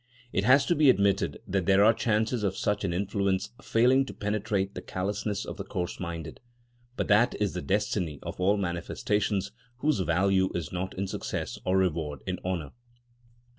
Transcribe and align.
It 0.33 0.45
has 0.45 0.65
to 0.65 0.73
be 0.73 0.89
admitted 0.89 1.37
that 1.47 1.67
there 1.67 1.83
are 1.83 1.93
chances 1.93 2.41
of 2.41 2.57
such 2.57 2.83
an 2.83 2.91
influence 2.91 3.51
failing 3.61 4.03
to 4.07 4.15
penetrate 4.15 4.73
the 4.73 4.81
callousness 4.81 5.45
of 5.45 5.57
the 5.57 5.63
coarse 5.63 5.99
minded; 5.99 6.39
but 6.97 7.07
that 7.07 7.35
is 7.39 7.53
the 7.53 7.61
destiny 7.61 8.17
of 8.23 8.39
all 8.39 8.57
manifestations 8.57 9.51
whose 9.77 9.99
value 9.99 10.49
is 10.55 10.71
not 10.71 10.97
in 10.97 11.05
success 11.05 11.59
or 11.65 11.77
reward 11.77 12.23
in 12.25 12.39
honour. 12.43 12.71